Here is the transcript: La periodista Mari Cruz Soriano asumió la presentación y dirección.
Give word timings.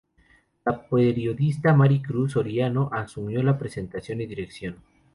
La 0.65 0.81
periodista 0.89 1.75
Mari 1.75 2.01
Cruz 2.01 2.31
Soriano 2.31 2.89
asumió 2.91 3.43
la 3.43 3.59
presentación 3.59 4.19
y 4.21 4.25
dirección. 4.25 4.77